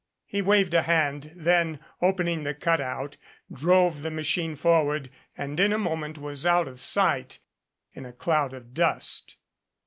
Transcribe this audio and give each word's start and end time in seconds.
He 0.25 0.41
waved 0.41 0.73
a 0.73 0.81
hand, 0.81 1.31
then, 1.35 1.79
opening 2.01 2.41
the 2.41 2.55
cutout, 2.55 3.17
drove 3.53 4.01
the 4.01 4.09
machine 4.09 4.55
forward 4.55 5.11
and 5.37 5.59
in 5.59 5.71
a 5.71 5.77
moment 5.77 6.17
was 6.17 6.43
out 6.43 6.67
of 6.67 6.79
sight 6.79 7.37
in 7.93 8.03
a 8.07 8.11
cloud 8.13 8.51
of 8.53 8.73
dust. 8.73 9.37